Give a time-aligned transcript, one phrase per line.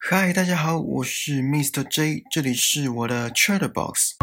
[0.00, 1.82] 嗨，大家好，我是 Mr.
[1.82, 4.14] J，这里是我的 Chatterbox。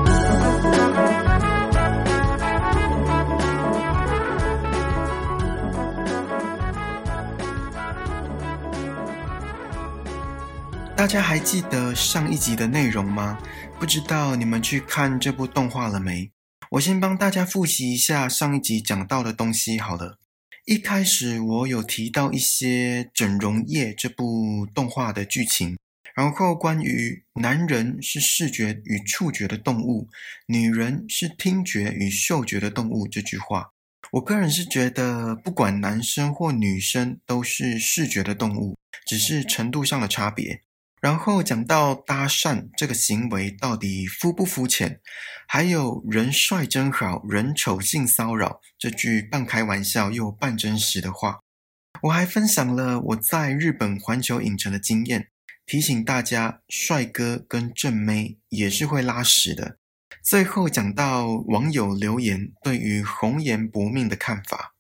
[10.96, 13.38] 大家还记得上一集的内容吗？
[13.78, 16.32] 不知道你们去看这部动画了没？
[16.72, 20.18] 我先帮大家复习一下上一集讲到的东西好了。
[20.66, 25.78] 一开始我有提到一些《整容液》这部动画的剧情，
[26.16, 30.10] 然后关于男人是视觉与触觉的动物，
[30.48, 33.70] 女人是听觉与嗅觉的动物这句话，
[34.14, 40.64] 我个人是觉得，不管男生或女生都是视觉的动物，只是程度上的差别。
[41.06, 45.00] 然后讲到搭讪这个行为到底肤不肤浅，
[45.48, 51.42] 还有“人帅真好，人丑性骚扰”这句半开玩笑又半真实的话，
[52.02, 55.28] 我还分享了我在日本环球影城的经验，
[55.68, 59.78] 提醒大家，帅哥跟正妹也是会拉屎的。
[60.24, 64.75] 最后讲到网友留言对于红颜薄命的看法。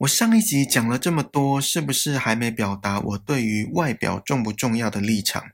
[0.00, 5.52] 我上一集讲了这么多，是不是还没表达我对于外表重不重要的立场？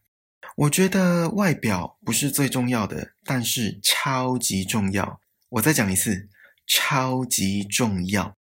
[0.56, 5.20] 我觉得外表不是最重要的，但是超级重要。
[5.50, 6.28] 我再讲一次，
[6.66, 8.36] 超级重要。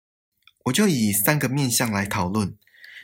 [0.66, 2.56] 我就以三个面向来讨论。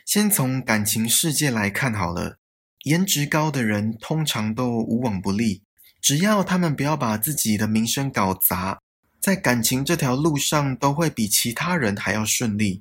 [0.04, 2.40] 先从感情世界来看好了，
[2.82, 5.62] 颜值高的人通常都无往不利，
[6.00, 8.80] 只要他们不要把自己的名声搞砸。
[9.20, 12.80] 在感情这条路上，都会比其他人还要顺利。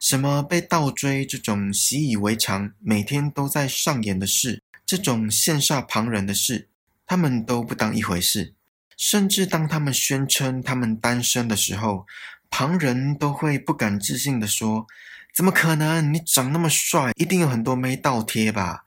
[0.00, 6.68] 什么被倒追这种习以为常、每天都在上演的事，这种羡煞旁人的事，
[7.06, 8.52] 他们都不当一回事。
[8.96, 12.06] 甚至当他们宣称他们单身的时候，
[12.50, 14.86] 旁人都会不敢置信的说
[15.34, 16.12] ：“怎么可能？
[16.12, 18.84] 你长那么帅，一定有很多妹倒贴吧？”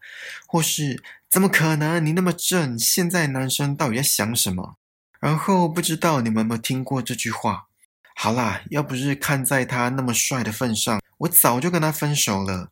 [0.47, 2.03] 或是“怎么可能？
[2.03, 4.75] 你那么正，现在男生到底在想什么？”
[5.19, 7.67] 然后不知道你们有没有听过这句话？
[8.15, 12.71] 好啦，要不是看在他那么帅的份上，我早就跟他分手了。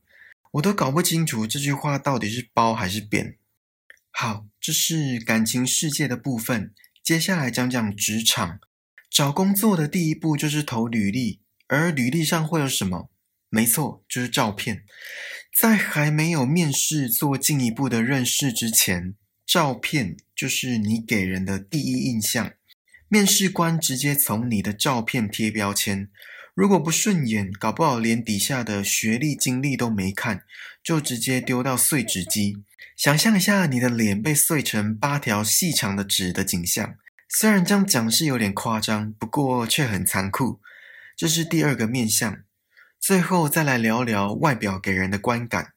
[0.51, 3.37] 我都搞不清楚这句话到底是褒还是贬。
[4.11, 6.73] 好，这是感情世界的部分。
[7.03, 8.59] 接下来讲讲职场。
[9.09, 13.09] 找工作的第一步就是投履历，而履历上会有什么？
[13.49, 14.83] 没错，就是照片。
[15.57, 19.15] 在还没有面试做进一步的认识之前。
[19.45, 22.51] 照片就是你给人的第一印象，
[23.07, 26.09] 面试官直接从你的照片贴标签，
[26.53, 30.43] 如果不顺眼，搞不好连底下的学历经历都没看，
[30.83, 32.57] 就直接丢到碎纸机。
[32.95, 36.95] 想象一下你的脸被碎成八条细长的纸的景象，
[37.27, 40.59] 虽然这样讲是有点夸张，不过却很残酷。
[41.15, 42.43] 这是第二个面相，
[42.99, 45.73] 最后再来聊聊外表给人的观感，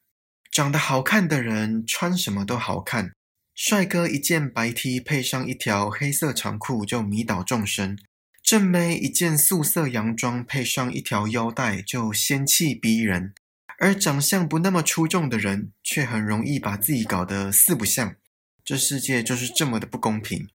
[0.51, 3.13] 长得好看的人穿什么都好看。
[3.53, 7.97] 帅哥一件白 T 配上一条黑色长裤就迷倒众生，
[8.41, 13.33] 正妹一件素色洋装配上一条腰带就仙气逼人，
[13.77, 18.15] 而长相不那么出众的人却很容易把自己搞得四不像。
[18.63, 20.47] 这世界就是这么的不公平。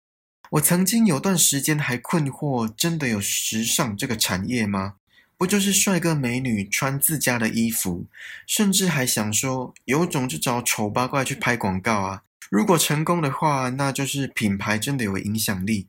[0.53, 4.95] 我曾经有段时间还困惑，真的有时尚这个产业吗？
[5.37, 8.06] 不就是帅哥美女穿自家的衣服，
[8.47, 12.23] 甚至还想说有种就找丑八怪去拍广告啊！
[12.49, 15.89] 如果成功的话，那就是品牌真的有影响力。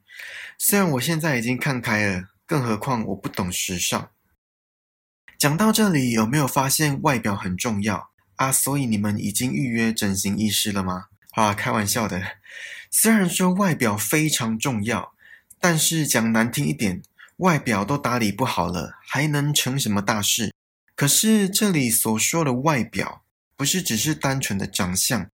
[0.57, 4.09] 虽然我现在已经看开了，更何况我不懂时尚。
[5.37, 8.51] 讲到这里，有没有发现外表很重要啊？
[8.51, 11.05] 所以你们已经预约整形医师了吗？
[11.33, 12.37] 啊，开玩笑的。
[12.89, 15.13] 虽然说外表非常重要，
[15.59, 17.03] 但是讲难听一点，
[17.37, 20.51] 外表都打理不好了，还能成什么大事？
[20.95, 23.23] 可是这里所说的外表，
[23.55, 25.29] 不是只是单纯的长相。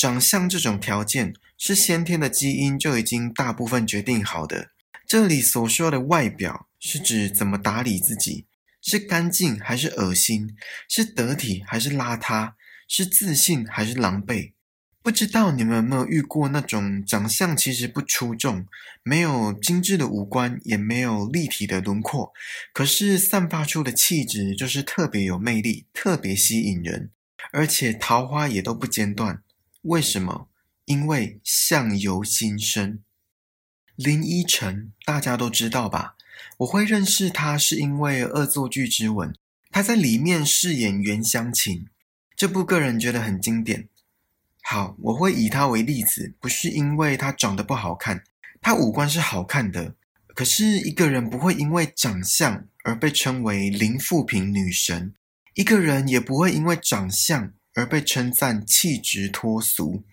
[0.00, 4.70] 长相这种条件是先天的基因就已经大部分决定好的。
[5.06, 8.46] 这里所说的外表是指怎么打理自己，
[8.80, 10.56] 是干净还是恶心，
[10.88, 12.52] 是得体还是邋遢，
[12.88, 14.52] 是自信还是狼狈。
[15.02, 18.66] 不知道你们有没有遇过那种长相其实不出众，
[19.02, 22.32] 没有精致的五官，也没有立体的轮廓，
[22.72, 27.10] 可是散发出的气质就是特别有魅力，特别吸引人，
[27.52, 29.42] 而且桃花也都不间断。
[29.82, 30.48] 为什么？
[30.84, 32.98] 因为相由心生。
[33.96, 36.16] 林依晨大家都知道吧？
[36.58, 39.30] 我会认识他是因为《恶作剧之吻》，
[39.70, 41.86] 他在里面饰演袁湘琴，
[42.36, 43.88] 这部个人觉得很经典。
[44.62, 48.22] 好，我会以他为例子，不是因为他长得不好看，
[48.60, 49.94] 他五官是好看的。
[50.34, 55.14] 可是一个人不会因为长相而被称为林富平女神，
[55.54, 57.54] 一个人也不会因为长相。
[57.74, 60.04] 而被称赞气质脱俗。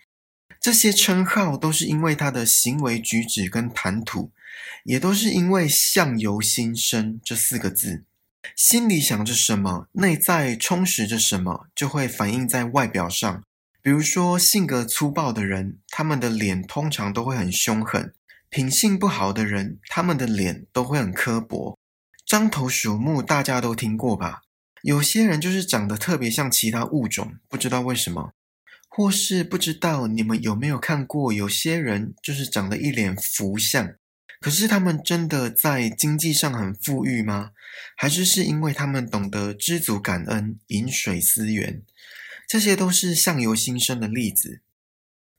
[0.59, 4.31] 这些称号都是因为他的行为举止跟谈吐，
[4.83, 8.04] 也都是因为“相由心生”这四个字。
[8.56, 13.44] 心里想着什么，内在充实着什么，就会反映在外表上。
[13.81, 18.12] 比如说，性格粗暴的人，他们的脸通常都会很凶狠；
[18.50, 21.77] 品性不好的人，他们的脸都会很刻薄。
[22.27, 24.42] 獐头鼠目，大家都听过吧？
[24.84, 28.34] 有些人就是长得特别像其他物种，不知道为什么。
[28.90, 33.94] 或是不知道你们有没有看过，有些人就是长得一脸福相，
[34.40, 37.52] 可是他们真的在经济上很富裕吗？
[37.96, 41.84] 还是是因为他们懂得知足感恩、饮水思源？
[42.48, 44.62] 这些都是相由心生的例子。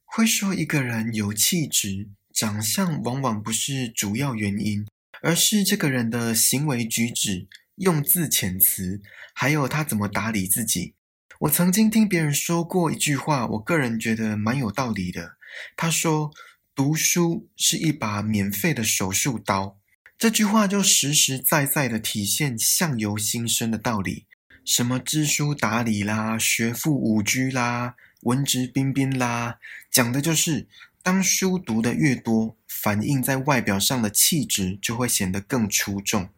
[0.05, 4.87] 会说一个人有气质，长相往往不是主要原因，
[5.20, 9.00] 而是这个人的行为举止、用字遣词，
[9.34, 10.94] 还有他怎么打理自己。
[11.40, 15.36] 我曾经听别人说过一句话，我个人觉得蛮有道理的。
[15.76, 16.30] 他说
[16.75, 19.78] ：“读书是一把免费的手术刀。”
[20.19, 24.26] 这句话就实实在在的体现相由心生的道理。
[24.64, 29.58] 什么知书达理啦，学富五车啦，文质彬彬啦，
[29.90, 30.66] 讲的就是
[31.04, 36.28] 当书读的越多，反映在外表上的气质就会显得更出众。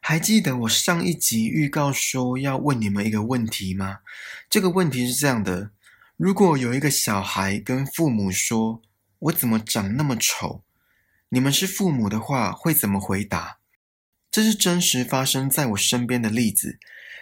[0.00, 3.98] 还记得我上一集预告说要问你们一个问题吗？
[4.48, 5.70] 这个问题是这样的：
[6.16, 8.82] 如果有一个小孩跟父母说
[9.20, 10.62] “我怎么长那么丑”，
[11.30, 13.58] 你们是父母的话会怎么回答？
[14.30, 16.78] 这是真实发生在我身边的例子。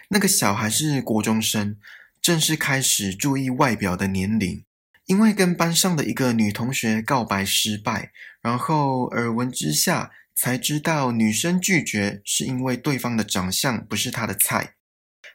[0.09, 1.77] 那个小孩是国中生，
[2.21, 4.63] 正是开始注意外表的年龄，
[5.05, 8.11] 因为跟班上的一个女同学告白失败，
[8.41, 10.11] 然后耳闻之下。
[10.43, 14.73] 才知道女生拒绝是因为对方的长相不是她的菜。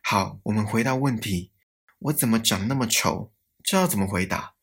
[0.02, 1.52] 好，我们回到问题，
[2.00, 3.32] 我怎么长那么丑？
[3.62, 4.54] 这要怎么回答？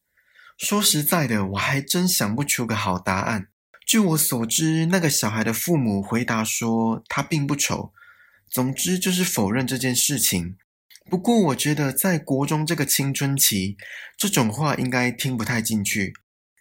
[0.58, 3.48] 说实在的，我还真想不出个好答案。
[3.88, 7.94] 据我所知，那个小孩的父母回答说他并不丑，
[8.50, 10.58] 总之就是否认这件事情。
[11.10, 13.78] 不过我觉得在国中这个青春期，
[14.18, 16.12] 这种话应该听不太进去。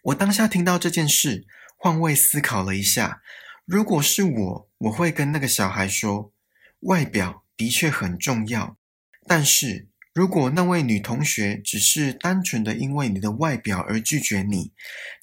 [0.03, 1.45] 我当下听到这件事，
[1.77, 3.21] 换位思考了一下。
[3.65, 6.33] 如果是我，我会跟那个小孩说，
[6.81, 8.75] 外表的确很重要，
[9.25, 14.73] 但是如果那位女同学只是单纯的因为你的外表而拒绝你，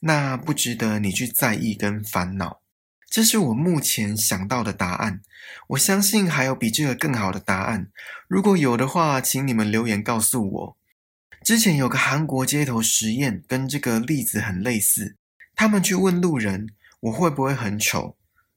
[0.01, 2.63] 那不值得你去在意跟烦恼。
[3.11, 5.21] 这是我目前想到的答案。
[5.69, 7.91] 我相信还有比这个更好的答案。
[8.27, 10.77] 如果有的话，请你们留言告诉我。
[11.45, 15.17] 之前有个韩国街头实验，跟这个例子很类似。
[15.55, 16.69] 他们去问路人，
[17.01, 18.17] 我会不会很丑？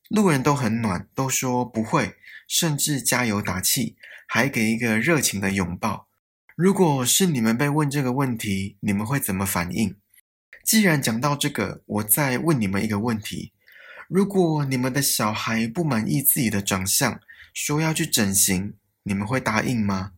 [0.10, 2.16] 路人都很暖，都说不会，
[2.48, 3.96] 甚至加油打气，
[4.28, 6.08] 还给一个热情的拥抱。
[6.56, 9.96] 如果是你们被问这个问题，你们会怎么反应？
[10.64, 13.54] 既然讲到这个，我再问你们一个问题：
[14.08, 17.20] 如果你们的小孩不满意自己的长相，
[17.54, 20.12] 说要去整形，你们会答应吗？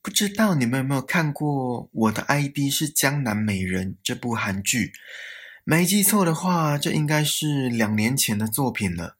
[0.00, 4.92] 不知道你们有没有看过《我的 ID 是江南美人》这部韩剧？
[5.68, 9.16] 没记错的话，这应该是两年前的作品了。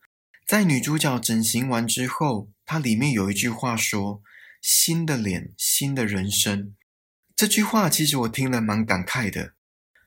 [0.47, 4.23] 在女主角整形完之后，它里面有一句话说
[4.63, 6.77] ：“新的脸，新的人生。”
[7.35, 9.55] 这句话其实我听了蛮感慨的。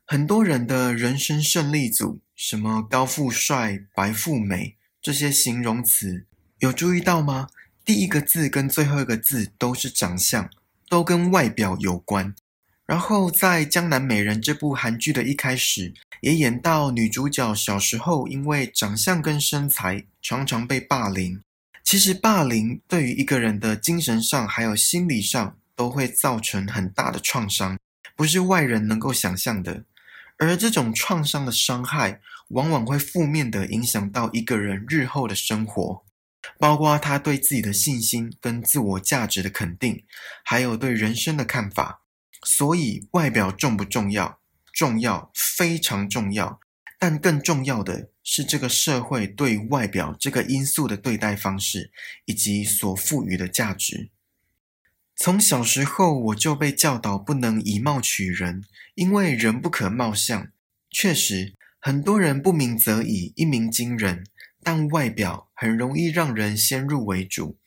[0.06, 6.26] 很多人的人生胜利组，什么高富帅、白富美这些形容词，
[6.60, 7.50] 有注意到吗？
[7.84, 10.50] 第一个字跟最后一个字都是长相，
[10.88, 12.34] 都跟外表有关。
[12.90, 21.40] 然后在《江南美人》这部韩剧的一开始，也演到女主角小时候因为长相跟身材常常被霸凌。
[21.84, 27.78] 其实霸凌对于一个人的精神上还有心理上都会造成很大的创伤，
[28.16, 29.84] 不是外人能够想象的。
[30.40, 36.04] 而这种创伤的伤害，往往会负面的影响到一个人日后的生活，
[36.58, 40.04] 包括他对自己的信心跟自我价值的肯定，
[40.44, 41.99] 还有对人生的看法。
[42.44, 44.40] 所以，外表重不重要？
[44.74, 46.60] 重要，非常重要。
[46.98, 51.92] 但更重要的是，这个社会对外表这个因素的对待方式，
[52.26, 54.10] 以及所赋予的价值。
[55.16, 58.64] 从小时候我就被教导不能以貌取人，
[58.96, 60.50] 因为人不可貌相。
[60.90, 64.26] 确实，很多人不鸣则已，一鸣惊人，
[64.64, 67.58] 但外表很容易让人先入为主。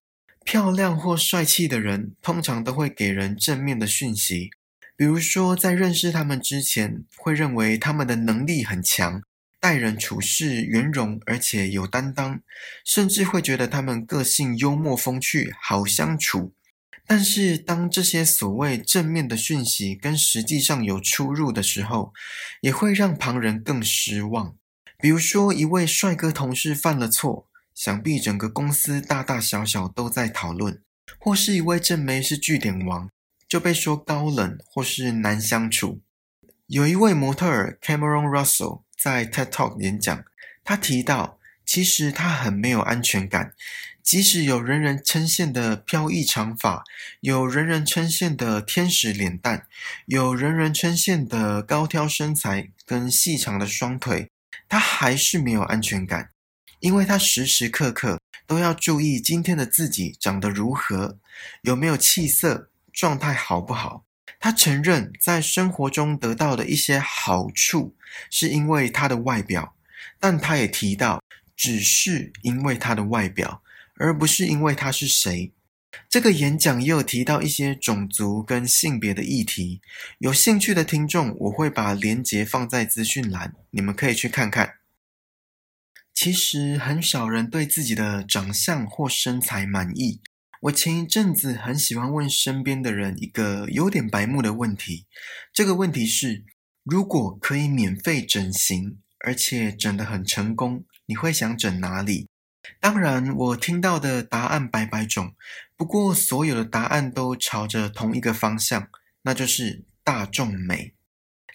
[0.44, 4.50] 漂亮或帅气的人，通常都会给人正面的讯息。
[4.96, 9.22] 比如说，在认识他们之前，会认为他们的能力很强，
[9.58, 12.40] 待人处事圆融，而且有担当，
[12.84, 16.54] 甚至会觉得他们个性幽默风趣，好相处。
[17.04, 22.12] 但是当这些所谓正面的讯息跟实际上有出入的时候，
[22.60, 24.54] 也会让旁人更失望。
[24.98, 30.74] 比如说，一位帅哥同事犯了错，想必整个公司大大小小都在讨论；
[31.18, 33.10] 或是一位正妹是据点王，
[33.52, 36.00] 就被说高冷或是难相处。
[36.68, 40.24] 有一位模特儿 Cameron Russell 在 TED Talk 演讲，
[40.64, 43.52] 他提到，其实他很没有安全感。
[44.02, 46.82] 即使有人人称羡的飘逸长发，
[47.20, 49.66] 有人人称羡的天使脸蛋，
[50.06, 54.30] 有人人称羡的高挑身材跟细长的双腿，
[54.66, 56.30] 他还是没有安全感，
[56.80, 61.18] 因为他时时刻刻都要注意今天的自己长得如何，
[61.60, 64.04] 有没有气色，状态好不好。
[64.38, 67.96] 他承认在生活中得到的一些好处
[68.30, 69.74] 是因为他的外表，
[70.20, 71.22] 但他也提到，
[71.56, 73.62] 只是因为他的外表。
[73.96, 75.52] 而不是因为他是谁。
[76.08, 79.80] 这个演讲也有提到一些种族跟性别的议题。
[80.18, 84.78] 有兴趣的听众，我会把链接放在资讯栏，你们可以去看看。
[86.12, 90.20] 其实很少人对自己的长相或身材满意。
[90.62, 95.06] 我前一阵子很喜欢问身边的人一个有点白目的问题。
[95.52, 96.44] 这个问题是：
[96.84, 102.28] 如果可以免费整形，而且整得很成功，你会想整哪里？
[102.78, 105.34] 当然，我听到的答案百百种，
[105.76, 108.88] 不过所有的答案都朝着同一个方向，
[109.22, 110.94] 那就是大众美。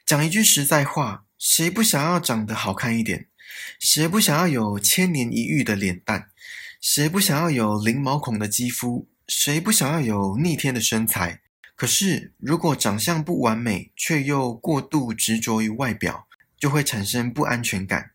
[0.05, 3.29] 讲一句实在话，谁不想要长得好看一点？
[3.79, 6.29] 谁不想要有千年一遇的脸蛋？
[6.79, 9.07] 谁不想要有零毛孔的肌肤？
[9.27, 11.41] 谁不想要有逆天的身材？
[11.75, 18.12] 可是，如果长相不完美，却又过度执着于外表，就会产生不安全感。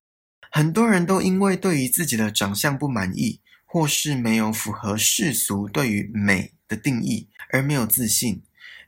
[0.51, 8.43] 很多人都因为对于自己的长相不满意，或是没有符合世俗对于美的定义而没有自信。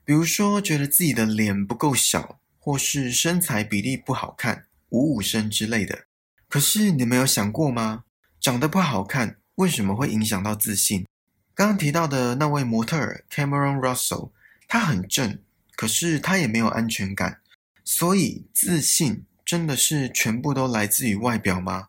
[0.04, 6.06] 比如说，觉得自己的脸不够小，或是身材比例不好看、五五身之类的。
[6.48, 8.04] 可是你没有想过吗？
[8.40, 11.06] 长得不好看为什么会影响到自信？
[11.54, 14.30] 刚刚提到的那位模特儿 Cameron Russell，
[14.66, 15.38] 他很正，
[15.76, 17.40] 可是他也没有安全感，
[17.84, 19.24] 所以自信。
[19.44, 21.88] 真的是全部都来自于外表吗？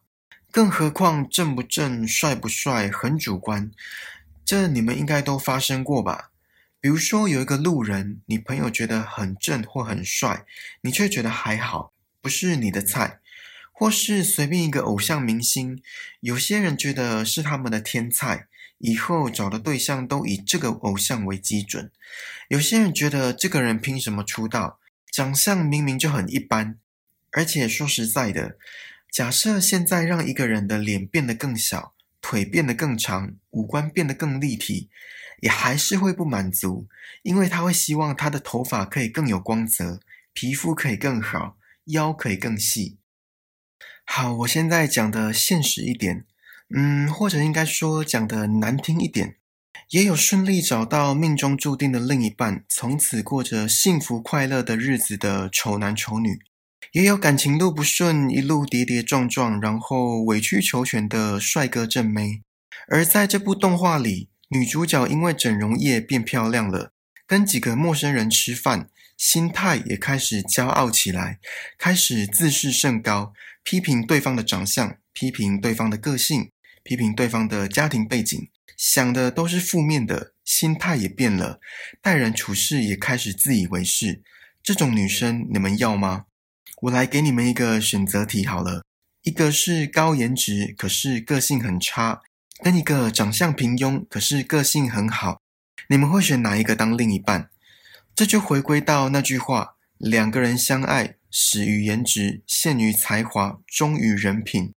[0.51, 3.72] 更何况正不正、帅不帅很主观，
[4.43, 6.31] 这你们应该都发生过吧？
[6.81, 10.45] 比如说有一个路人，你朋友觉得很正或很帅，
[10.81, 13.22] 你却觉得还好，不是你的菜；
[13.77, 15.82] 或是随便一个偶像明星，
[16.22, 21.89] 有些人觉得是他们的天菜，以后找的对象都以这个偶像为基准；
[22.48, 24.79] 有些人觉得这个人凭什么出道？
[25.12, 26.79] 长相明明就很一般。
[27.32, 28.58] 而且说实在的，
[29.12, 34.89] 假设现在让一个人的脸变得更小，腿变得更长，五官变得更立体，
[35.41, 36.88] 也还是会不满足，
[37.24, 40.00] 因为他会希望他的头发可以更有光泽，
[40.32, 42.98] 皮肤可以更好，腰可以更细。
[44.05, 46.25] 好，我现在讲的现实一点，
[46.74, 49.35] 嗯，或者应该说讲的难听一点，
[49.89, 56.39] 也有顺利找到命中注定的另一半，从此过着幸福快乐的日子的丑男丑女。
[56.91, 62.41] 也有感情路不顺，一路跌跌撞撞，然后委曲求全的帅哥正妹。
[62.88, 66.93] 而在这部动画里，女主角因为整容液变漂亮了，
[67.27, 71.39] 跟几个陌生人吃饭，心态也开始骄傲起来，
[71.77, 73.33] 开始自视甚高，
[73.65, 76.51] 批评对方的长相，批评对方的个性，
[76.84, 81.60] 批评对方的家庭背景，想的都是负面的，心态也变了，
[82.00, 84.22] 待人处事也开始自以为是。
[84.62, 86.25] 这种女生，你们要吗？
[86.84, 88.84] 我来给你们一个选择题好了，
[89.24, 92.22] 一个是高颜值可是个性很差，
[92.63, 95.41] 跟一个长相平庸可是个性很好，
[95.89, 97.50] 你们会选哪一个当另一半？
[98.15, 104.72] 这就回归到那句话：两个人相爱，始于颜值，陷于才华，忠于人品。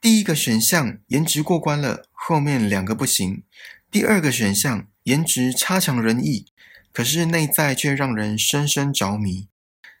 [0.00, 3.42] 第一个选项颜值过关了，后面两个不行；
[3.90, 6.46] 第二个选项颜值差强人意，
[6.90, 9.48] 可是内在却让人深深着迷。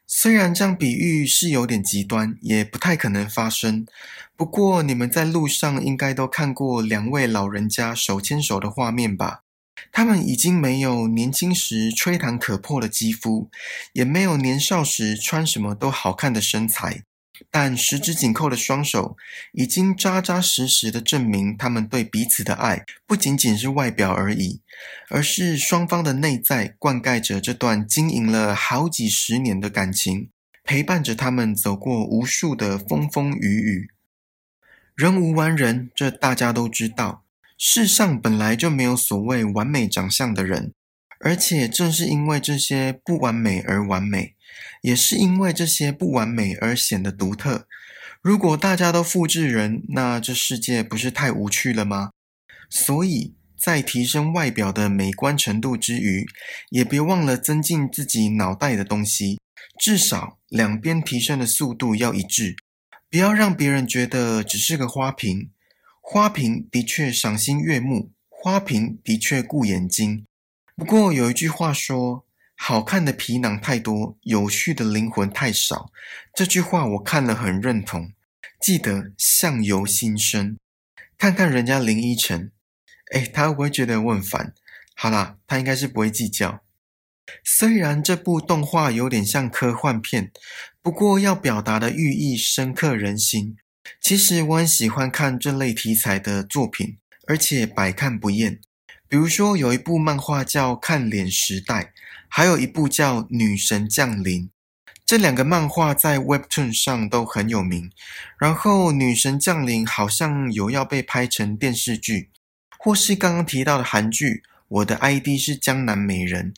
[0.06, 3.86] 虽然这样比喻是有点极端，也不太可能发生。
[4.34, 9.42] 不过你们在路上应该都看过两位老人家手牵手的画面吧？
[9.92, 13.50] 他们已经没有年轻时吹弹可破的肌肤，
[13.92, 17.04] 也没有年少时穿什么都好看的身材。
[17.50, 19.16] 但十指紧扣的双手，
[19.52, 24.60] 已经扎扎实实的证明，他们对彼此的爱不仅仅是外表而已，
[25.08, 30.28] 而是双方的内在灌溉着这段经营了好几十年的感情，
[30.64, 33.90] 陪伴着他们走过无数的风风雨雨。
[34.94, 37.24] 人无完人，这大家都知道。
[37.62, 40.72] 世上本来就没有所谓完美长相的人，
[41.18, 44.34] 而且正是因为这些不完美而完美，
[44.80, 47.68] 也是因为这些不完美而显得独特。
[48.22, 52.12] 如果大家都复制人，那这世界不是太无趣了吗？
[52.70, 56.26] 所以在提升外表的美观程度之余，
[56.70, 59.38] 也别忘了增进自己脑袋的东西，
[59.78, 62.56] 至少两边提升的速度要一致，
[63.10, 65.50] 不要让别人觉得只是个花瓶。
[66.12, 70.26] 花瓶的确赏心悦目，花瓶的确顾眼睛。
[70.74, 72.26] 不过有一句话说
[72.58, 75.92] ：“好看的皮囊太多，有趣的灵魂太少。”
[76.34, 78.10] 这句话我看了很认同。
[78.60, 80.58] 记得相由心生，
[81.16, 82.50] 看看人家林依晨，
[83.12, 84.52] 哎，他会不会觉得我很烦？
[84.96, 86.64] 好啦，他应该是不会计较。
[87.44, 90.32] 虽然这部动画有点像科幻片，
[90.82, 93.56] 不过要表达的寓意深刻人心。
[93.98, 98.60] 其实我很喜欢看这类题材的作品，而且百看不厌。
[99.08, 101.82] 比如说，有一部漫画叫《看脸时代》，
[102.28, 104.44] 还有一部叫《女神降临》。
[105.04, 107.90] 这两个漫画在 Webtoon 上都很有名。
[108.38, 112.30] 然后，《女神降临》好像有要被拍成电视剧，
[112.78, 114.26] 或是刚刚提到的韩剧
[114.68, 116.52] 《我的 ID 是江南美人》，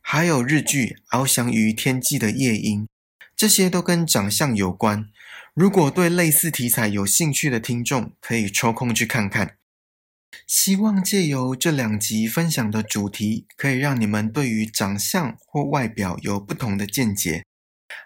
[0.00, 2.84] 还有日剧《翱翔于天际的夜莺》，
[3.36, 5.08] 这些都跟长相有关。
[5.54, 9.56] 如果对类似题材有兴趣的听众，可以抽空去看看。
[10.46, 17.44] 希望借由这两集分享的主题，可以让你们对于长相或外表有不同的见解。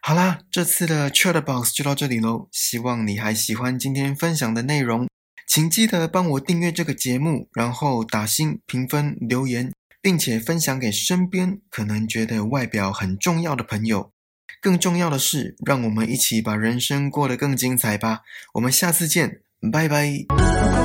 [0.03, 2.49] 好啦，这次的 Chat Box 就到这里喽。
[2.53, 5.09] 希望你还喜欢今天分享的内容，
[5.47, 14.13] 请记得帮我订阅这个节目，然后打星评分留言，并且分享给身边可能觉得外表很重要的朋友。
[14.61, 18.21] 更重要的是，让我们一起把人生过得更精彩吧。
[18.55, 19.41] 我们下次见，
[19.73, 20.80] 拜拜。